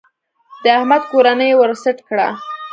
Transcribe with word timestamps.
د 0.63 0.65
احمد 0.77 1.03
کورنۍ 1.11 1.47
يې 1.51 1.57
ور 1.59 1.71
سټ 1.83 1.97
کړه. 2.07 2.27